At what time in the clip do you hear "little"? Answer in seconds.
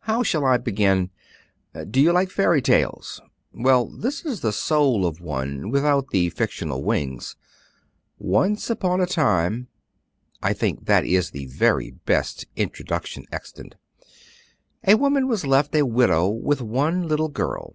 17.06-17.28